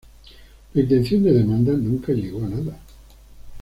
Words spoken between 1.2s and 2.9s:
de demanda nunca llegó a nada.